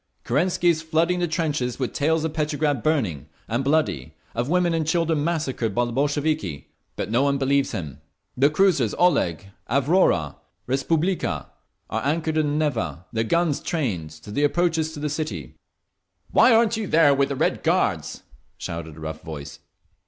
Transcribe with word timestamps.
Kerensky 0.23 0.69
is 0.69 0.81
flooding 0.81 1.19
the 1.19 1.27
trenches 1.27 1.77
with 1.77 1.93
tales 1.93 2.23
of 2.23 2.33
Petrograd 2.33 2.81
burning 2.81 3.29
and 3.47 3.63
bloody, 3.63 4.15
of 4.33 4.49
women 4.49 4.73
and 4.73 4.87
children 4.87 5.23
massacred 5.23 5.75
by 5.75 5.85
the 5.85 5.91
Bolsheviki. 5.91 6.69
But 6.95 7.11
no 7.11 7.21
one 7.21 7.37
believes 7.37 7.71
him…. 7.71 8.01
"The 8.35 8.49
cruisers 8.49 8.95
Oleg, 8.95 9.51
Avrora 9.69 10.25
and 10.25 10.35
Respublica 10.67 11.51
are 11.91 12.03
anchored 12.03 12.37
in 12.39 12.47
the 12.57 12.65
Neva, 12.65 13.05
their 13.13 13.23
guns 13.23 13.59
trained 13.59 14.19
on 14.25 14.33
the 14.33 14.43
approaches 14.43 14.91
to 14.93 14.99
the 14.99 15.07
city…." 15.07 15.53
"Why 16.31 16.51
aren't 16.51 16.77
you 16.77 16.85
out 16.85 16.91
there 16.93 17.13
with 17.13 17.29
the 17.29 17.35
Red 17.35 17.61
Guards?" 17.61 18.23
shouted 18.57 18.97
a 18.97 18.99
rough 18.99 19.21
voice. 19.21 19.59